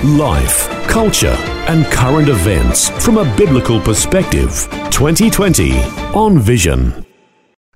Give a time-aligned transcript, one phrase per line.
[0.00, 1.36] Life, culture,
[1.68, 4.66] and current events from a biblical perspective.
[4.90, 5.78] 2020
[6.12, 7.06] on Vision.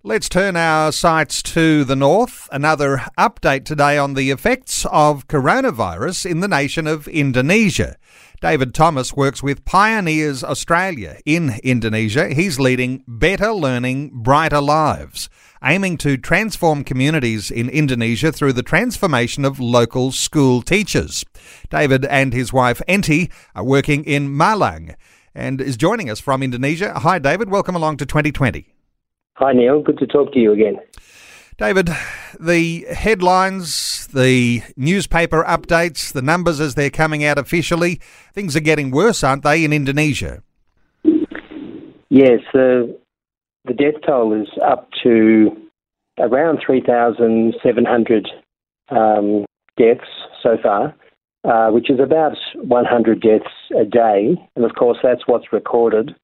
[0.02, 2.48] Let's turn our sights to the north.
[2.50, 7.96] Another update today on the effects of coronavirus in the nation of Indonesia.
[8.40, 12.34] David Thomas works with Pioneers Australia in Indonesia.
[12.34, 15.28] He's leading Better Learning, Brighter Lives,
[15.62, 21.24] aiming to transform communities in Indonesia through the transformation of local school teachers.
[21.70, 24.94] David and his wife Enti are working in Malang
[25.34, 26.98] and is joining us from Indonesia.
[26.98, 27.50] Hi, David.
[27.50, 28.66] Welcome along to 2020.
[29.34, 29.82] Hi, Neil.
[29.82, 30.78] Good to talk to you again.
[31.58, 31.88] David,
[32.38, 38.00] the headlines, the newspaper updates, the numbers as they're coming out officially,
[38.34, 40.42] things are getting worse, aren't they, in Indonesia?
[42.10, 42.98] Yes, the,
[43.66, 45.50] the death toll is up to
[46.18, 48.28] around 3,700
[48.88, 49.44] um,
[49.76, 50.08] deaths
[50.42, 50.94] so far,
[51.44, 53.44] uh, which is about 100 deaths
[53.78, 54.36] a day.
[54.54, 56.14] And of course, that's what's recorded.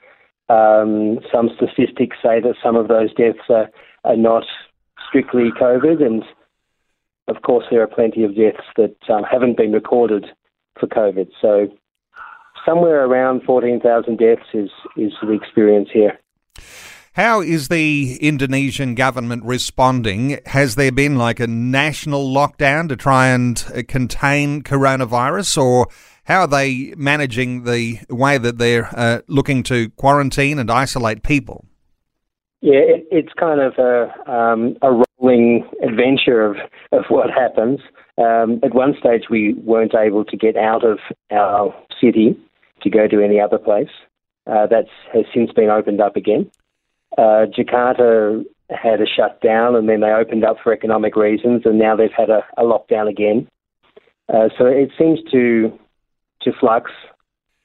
[0.48, 3.70] Um, some statistics say that some of those deaths are,
[4.04, 4.44] are not
[5.08, 6.24] strictly COVID, and
[7.28, 10.26] of course there are plenty of deaths that um, haven't been recorded
[10.78, 11.28] for COVID.
[11.40, 11.68] So
[12.66, 16.18] somewhere around 14,000 deaths is, is the experience here.
[17.14, 20.38] How is the Indonesian government responding?
[20.46, 25.88] Has there been like a national lockdown to try and uh, contain coronavirus, or
[26.24, 31.66] how are they managing the way that they're uh, looking to quarantine and isolate people?
[32.62, 36.56] Yeah, it, it's kind of a, um, a rolling adventure of,
[36.92, 37.80] of what happens.
[38.16, 40.98] Um, at one stage, we weren't able to get out of
[41.30, 42.38] our city
[42.80, 43.90] to go to any other place.
[44.46, 46.50] Uh, that has since been opened up again.
[47.18, 51.94] Uh, Jakarta had a shutdown and then they opened up for economic reasons, and now
[51.96, 53.48] they've had a, a lockdown again.
[54.32, 55.78] Uh, so it seems to
[56.42, 56.90] to flux.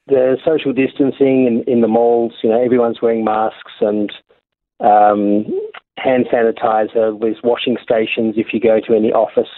[0.06, 4.10] The social distancing in, in the malls, you know, everyone's wearing masks and
[4.80, 5.44] um,
[5.98, 7.18] hand sanitizer.
[7.20, 9.48] There's washing stations if you go to any office.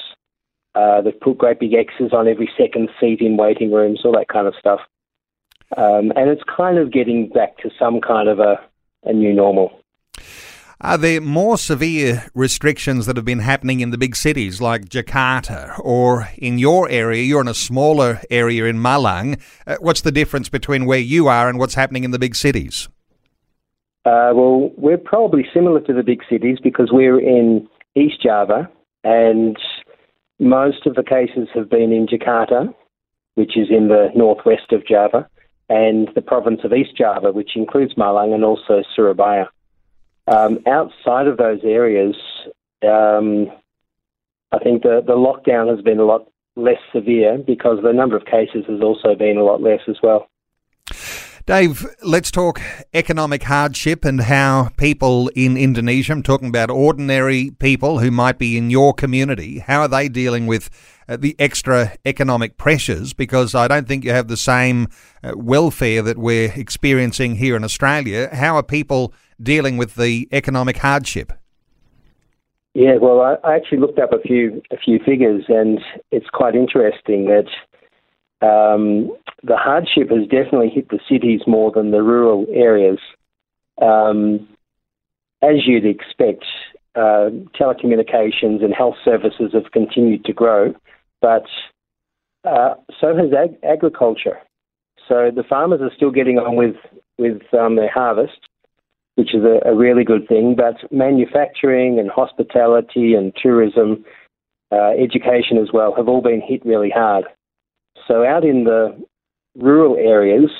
[0.75, 4.29] Uh, they've put great big X's on every second seat in waiting rooms, all that
[4.29, 4.81] kind of stuff.
[5.77, 8.61] Um, and it's kind of getting back to some kind of a,
[9.05, 9.80] a new normal.
[10.83, 15.79] Are there more severe restrictions that have been happening in the big cities like Jakarta
[15.85, 17.23] or in your area?
[17.23, 19.39] You're in a smaller area in Malang.
[19.67, 22.89] Uh, what's the difference between where you are and what's happening in the big cities?
[24.07, 28.67] Uh, well, we're probably similar to the big cities because we're in East Java,
[29.05, 29.59] and
[30.39, 32.75] most of the cases have been in Jakarta,
[33.35, 35.29] which is in the northwest of Java,
[35.69, 39.45] and the province of East Java, which includes Malang and also Surabaya.
[40.31, 42.15] Um, outside of those areas,
[42.85, 43.51] um,
[44.53, 48.25] I think the, the lockdown has been a lot less severe because the number of
[48.25, 50.29] cases has also been a lot less as well.
[51.47, 52.61] Dave, let's talk
[52.95, 58.57] economic hardship and how people in Indonesia, I'm talking about ordinary people who might be
[58.57, 60.71] in your community, how are they dealing with
[61.09, 63.15] uh, the extra economic pressures?
[63.15, 64.89] Because I don't think you have the same
[65.25, 68.29] uh, welfare that we're experiencing here in Australia.
[68.33, 69.12] How are people
[69.43, 71.33] dealing with the economic hardship?
[72.75, 75.81] Yeah, well, I, actually looked up a few a few figures, and
[76.12, 77.49] it's quite interesting that
[78.47, 79.11] um,
[79.43, 82.99] the hardship has definitely hit the cities more than the rural areas.
[83.83, 84.49] Um,
[85.43, 86.45] as you'd expect,
[86.95, 90.75] uh, telecommunications and health services have continued to grow,
[91.21, 91.47] but
[92.45, 94.39] uh, so has ag- agriculture.
[95.09, 96.77] So the farmers are still getting on with
[97.19, 98.39] with um, their harvest,
[99.20, 100.56] which is a, a, really good thing.
[100.56, 104.02] But manufacturing and hospitality and tourism,
[104.72, 107.25] uh, education as well, have all been hit really hard.
[108.08, 108.99] So out in the
[109.56, 110.50] rural areas,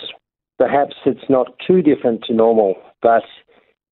[0.59, 3.23] perhaps it's not too different to normal, but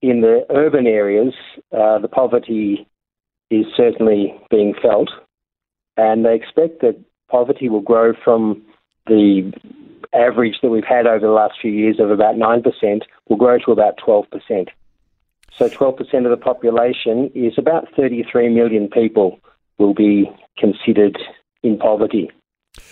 [0.02, 1.32] in the urban areas,
[1.72, 2.86] uh, the poverty
[3.50, 5.08] is certainly being felt,
[5.96, 8.62] and they expect that poverty will grow from
[9.06, 9.50] the
[10.14, 13.72] average that we've had over the last few years of about 9% will grow to
[13.72, 14.68] about 12%.
[15.56, 19.40] So 12% of the population is about 33 million people
[19.78, 21.18] will be considered
[21.62, 22.30] in poverty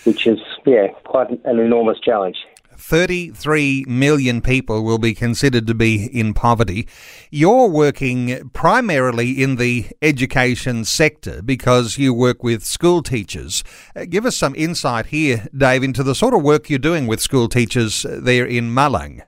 [0.03, 2.37] which is yeah quite an enormous challenge.
[2.77, 6.87] 33 million people will be considered to be in poverty.
[7.31, 13.63] You're working primarily in the education sector because you work with school teachers.
[13.95, 17.19] Uh, give us some insight here, Dave, into the sort of work you're doing with
[17.19, 19.21] school teachers there in Malang.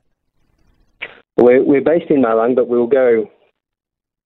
[1.38, 3.30] We're, we're based in Malang, but we'll go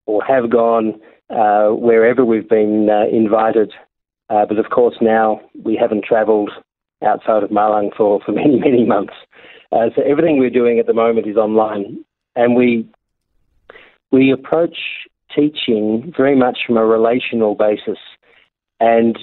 [0.05, 0.99] or have gone
[1.29, 3.71] uh, wherever we've been uh, invited.
[4.29, 6.51] Uh, but of course, now we haven't travelled
[7.05, 9.13] outside of Malang for, for many, many months.
[9.71, 12.03] Uh, so everything we're doing at the moment is online.
[12.35, 12.87] And we,
[14.11, 14.77] we approach
[15.35, 17.97] teaching very much from a relational basis.
[18.79, 19.17] And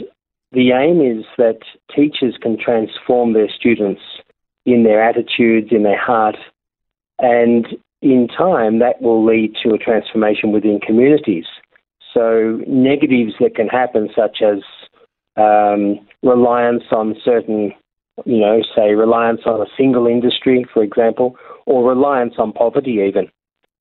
[0.53, 1.61] the aim is that
[1.95, 4.01] teachers can transform their students
[4.67, 6.37] in their attitudes, in their heart,
[7.19, 7.67] and
[8.03, 11.45] in time, that will lead to a transformation within communities.
[12.15, 14.63] So, negatives that can happen, such as
[15.37, 17.73] um, reliance on certain,
[18.25, 21.37] you know, say reliance on a single industry, for example,
[21.67, 23.29] or reliance on poverty, even,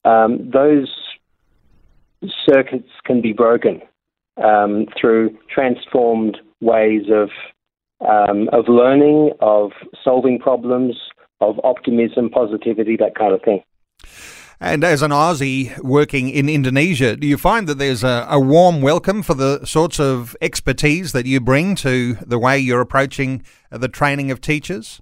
[0.05, 0.89] um, those
[2.47, 3.81] circuits can be broken
[4.43, 7.29] um, through transformed ways of
[8.01, 9.71] um, of learning, of
[10.03, 10.95] solving problems,
[11.41, 13.61] of optimism, positivity, that kind of thing.
[14.61, 18.81] And as an Aussie working in Indonesia, do you find that there's a, a, warm
[18.81, 23.41] welcome for the sorts of expertise that you bring to the way you're approaching
[23.71, 25.01] the training of teachers?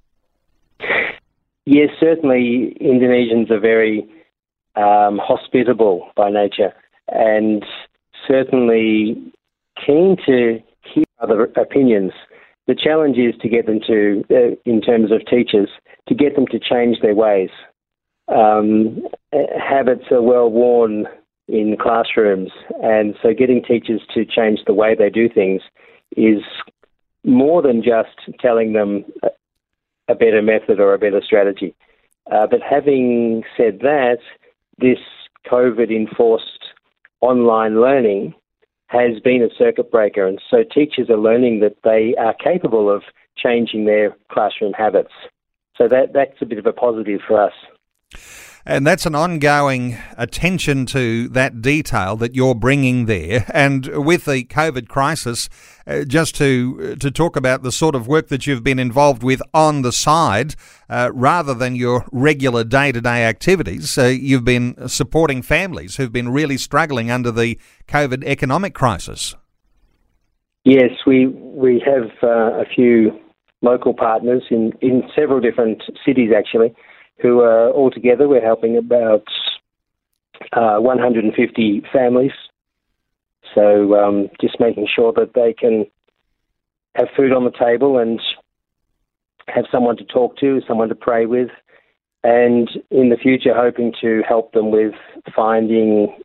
[1.65, 4.07] Yes, certainly Indonesians are very
[4.75, 6.71] um, hospitable by nature
[7.07, 7.65] and
[8.27, 9.33] certainly
[9.83, 10.59] keen to
[10.94, 12.12] hear other opinions.
[12.68, 15.69] The challenge is to get them to, uh, in terms of teachers,
[16.07, 17.50] to get them to change their ways.
[18.27, 19.01] Um,
[19.33, 21.06] habits are well worn
[21.47, 22.51] in classrooms,
[22.81, 25.62] and so getting teachers to change the way they do things
[26.15, 26.44] is
[27.24, 29.06] more than just telling them
[30.07, 31.75] a better method or a better strategy.
[32.31, 34.18] Uh, but having said that,
[34.77, 35.00] this
[35.50, 36.73] COVID enforced
[37.21, 38.33] online learning
[38.88, 43.03] has been a circuit breaker, and so teachers are learning that they are capable of
[43.38, 45.12] changing their classroom habits.
[45.77, 47.53] So that that's a bit of a positive for us.
[48.69, 53.45] And that's an ongoing attention to that detail that you're bringing there.
[53.53, 55.47] And with the COVID crisis,
[55.87, 59.23] uh, just to uh, to talk about the sort of work that you've been involved
[59.23, 60.55] with on the side,
[60.89, 66.11] uh, rather than your regular day to day activities, uh, you've been supporting families who've
[66.11, 69.33] been really struggling under the COVID economic crisis.
[70.65, 73.17] Yes, we we have uh, a few
[73.61, 76.75] local partners in, in several different cities actually,
[77.21, 78.27] who are all together.
[78.27, 79.25] We're helping about
[80.53, 82.31] uh, 150 families.
[83.55, 85.85] So um, just making sure that they can
[86.95, 88.19] have food on the table and
[89.47, 91.49] have someone to talk to, someone to pray with,
[92.23, 94.93] and in the future hoping to help them with
[95.35, 96.15] finding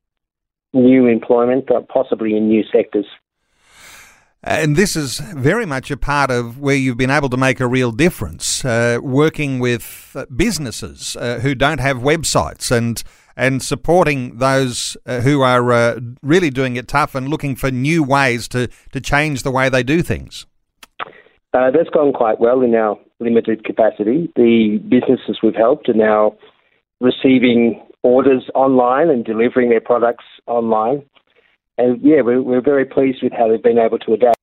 [0.72, 3.06] new employment, possibly in new sectors.
[4.44, 7.66] And this is very much a part of where you've been able to make a
[7.66, 13.02] real difference, uh, working with businesses uh, who don't have websites and
[13.34, 18.02] and supporting those uh, who are uh, really doing it tough and looking for new
[18.02, 20.44] ways to, to change the way they do things.
[21.54, 24.30] Uh, that's gone quite well in our limited capacity.
[24.36, 26.36] The businesses we've helped are now
[27.00, 31.02] receiving orders online and delivering their products online
[31.79, 34.38] and yeah, we're, we're very pleased with how they've been able to adapt.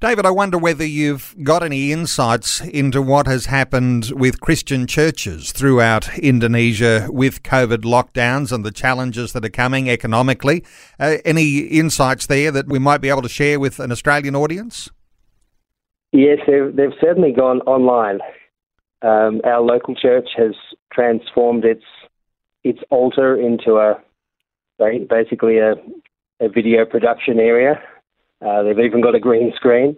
[0.00, 5.50] David, I wonder whether you've got any insights into what has happened with Christian churches
[5.52, 10.62] throughout Indonesia with COVID lockdowns and the challenges that are coming economically.
[11.00, 14.90] Uh, any insights there that we might be able to share with an Australian audience?
[16.12, 18.18] Yes, they've, they've certainly gone online.
[19.00, 20.54] Um, our local church has
[20.92, 21.84] transformed its
[22.62, 24.00] its altar into a
[24.78, 25.74] basically a,
[26.40, 27.80] a video production area.
[28.44, 29.96] Uh, they've even got a green screen,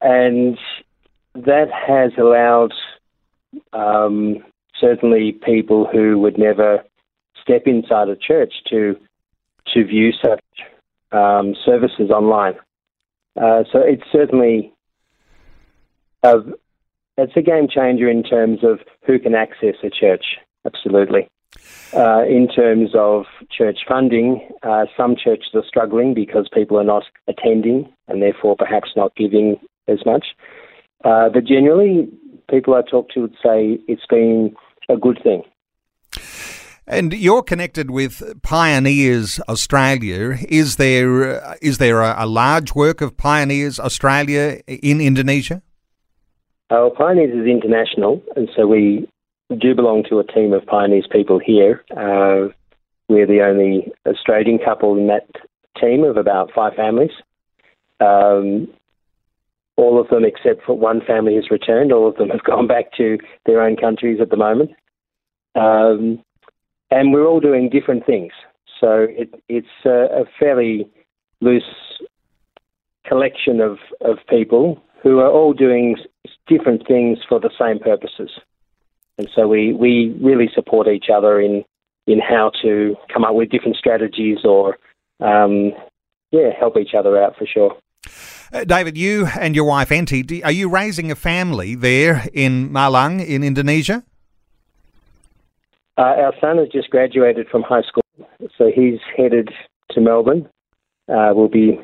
[0.00, 0.58] and
[1.34, 2.72] that has allowed
[3.72, 4.44] um,
[4.78, 6.82] certainly people who would never
[7.40, 8.96] step inside a church to
[9.74, 10.42] to view such
[11.12, 12.54] um, services online.
[13.40, 14.72] Uh, so it's certainly
[16.22, 16.38] a,
[17.16, 20.38] it's a game changer in terms of who can access a church.
[20.66, 21.28] Absolutely.
[21.92, 27.02] Uh, in terms of church funding, uh, some churches are struggling because people are not
[27.26, 29.56] attending and therefore perhaps not giving
[29.88, 30.26] as much.
[31.04, 32.08] Uh, but generally,
[32.48, 34.54] people I talk to would say it's been
[34.88, 35.42] a good thing.
[36.86, 40.38] And you're connected with Pioneers Australia.
[40.48, 45.62] Is there is there a, a large work of Pioneers Australia in Indonesia?
[46.70, 49.08] Our Pioneers is international, and so we
[49.58, 51.84] do belong to a team of Pioneers people here.
[51.90, 52.52] Uh,
[53.08, 55.28] we're the only Australian couple in that
[55.80, 57.10] team of about five families.
[58.00, 58.68] Um,
[59.76, 61.92] all of them, except for one family, has returned.
[61.92, 64.70] All of them have gone back to their own countries at the moment.
[65.54, 66.22] Um,
[66.90, 68.32] and we're all doing different things.
[68.80, 70.88] So it, it's a, a, fairly
[71.40, 71.62] loose
[73.06, 75.96] collection of, of people who are all doing
[76.46, 78.30] different things for the same purposes.
[79.20, 81.62] And so we, we really support each other in,
[82.06, 84.78] in how to come up with different strategies or,
[85.20, 85.72] um,
[86.30, 87.76] yeah, help each other out for sure.
[88.50, 93.20] Uh, David, you and your wife Enti, are you raising a family there in Malang
[93.20, 94.02] in Indonesia?
[95.98, 98.02] Uh, our son has just graduated from high school,
[98.56, 99.50] so he's headed
[99.90, 100.48] to Melbourne.
[101.12, 101.78] Uh, we'll be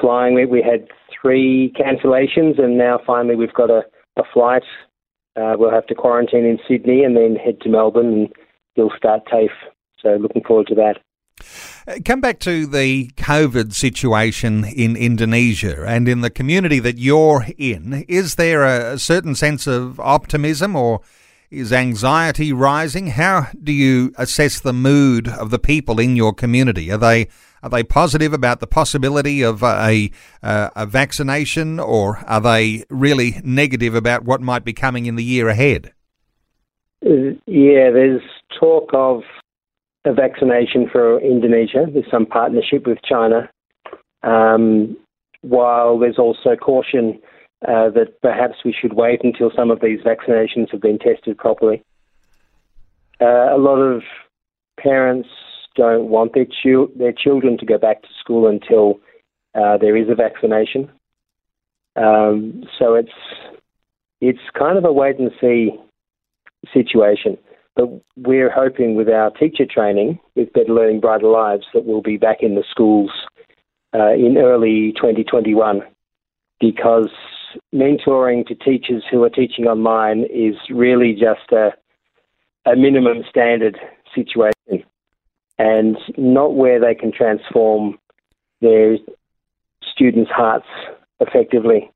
[0.00, 0.34] flying.
[0.34, 0.88] We, we had
[1.22, 3.82] three cancellations, and now finally we've got a,
[4.16, 4.64] a flight.
[5.36, 8.28] Uh, we'll have to quarantine in Sydney and then head to Melbourne, and
[8.74, 9.50] he'll start TAFE.
[10.00, 10.98] So looking forward to that.
[11.86, 17.46] Uh, come back to the COVID situation in Indonesia and in the community that you're
[17.58, 18.04] in.
[18.08, 21.00] Is there a certain sense of optimism or
[21.50, 23.08] is anxiety rising?
[23.08, 26.90] How do you assess the mood of the people in your community?
[26.90, 27.28] Are they
[27.62, 30.10] are they positive about the possibility of a,
[30.42, 35.24] a, a vaccination, or are they really negative about what might be coming in the
[35.24, 35.92] year ahead?
[37.04, 38.22] Uh, yeah, there's
[38.58, 39.22] talk of
[40.04, 41.86] a vaccination for Indonesia.
[41.92, 43.48] There's some partnership with China,
[44.22, 44.96] um,
[45.42, 47.20] while there's also caution
[47.66, 51.82] uh, that perhaps we should wait until some of these vaccinations have been tested properly.
[53.20, 54.02] Uh, a lot of
[54.80, 55.28] parents
[55.74, 56.46] don't want their,
[56.96, 59.00] their children to go back to school until
[59.54, 60.90] uh, there is a vaccination.
[61.96, 63.10] Um, so it's
[64.20, 65.70] it's kind of a wait and see
[66.72, 67.36] situation.
[67.74, 72.18] But we're hoping with our teacher training, with Better Learning Brighter Lives, that we'll be
[72.18, 73.10] back in the schools
[73.94, 75.82] uh, in early 2021
[76.60, 77.10] because
[77.74, 81.70] mentoring to teachers who are teaching online is really just a,
[82.70, 83.78] a minimum standard
[84.14, 84.51] situation
[85.58, 87.98] and not where they can transform
[88.60, 88.96] their
[89.92, 90.66] students' hearts
[91.20, 91.90] effectively.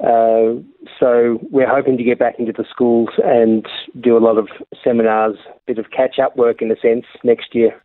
[0.00, 0.58] Uh,
[0.98, 3.66] so we're hoping to get back into the schools and
[4.00, 4.48] do a lot of
[4.82, 7.80] seminars, bit of catch-up work in a sense next year.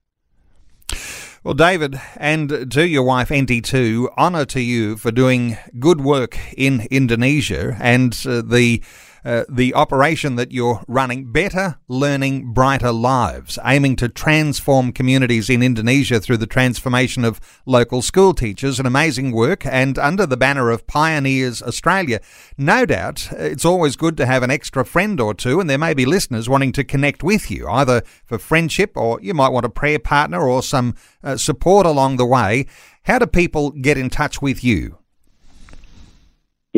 [1.44, 6.38] Well, David, and to your wife, Enti, too, honour to you for doing good work
[6.58, 8.82] in Indonesia and uh, the
[9.28, 15.62] uh, the operation that you're running, Better Learning Brighter Lives, aiming to transform communities in
[15.62, 18.80] Indonesia through the transformation of local school teachers.
[18.80, 22.22] An amazing work, and under the banner of Pioneers Australia.
[22.58, 25.94] No doubt it's always good to have an extra friend or two, and there may
[25.94, 29.70] be listeners wanting to connect with you, either for friendship or you might want a
[29.70, 32.66] prayer partner or some uh, support along the way.
[33.04, 35.00] How do people get in touch with you?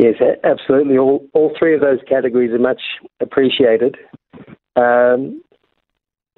[0.00, 0.14] Yes,
[0.44, 0.96] absolutely.
[0.96, 2.80] All, all three of those categories are much
[3.20, 3.98] appreciated,
[4.74, 5.42] um,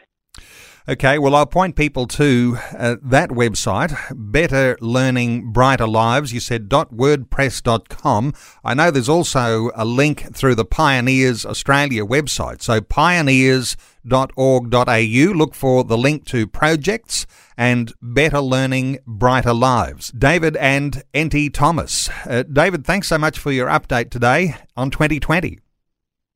[0.89, 6.33] Okay, well, I'll point people to uh, that website, Better Learning Brighter Lives.
[6.33, 8.33] You said .wordpress.com.
[8.65, 12.63] I know there's also a link through the Pioneers Australia website.
[12.63, 15.37] So pioneers.org.au.
[15.37, 17.27] Look for the link to projects
[17.59, 20.11] and Better Learning Brighter Lives.
[20.13, 22.09] David and Enti Thomas.
[22.25, 25.59] Uh, David, thanks so much for your update today on 2020.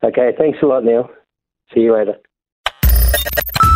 [0.05, 1.09] Okay, thanks a lot, Neil.
[1.73, 2.17] See you later.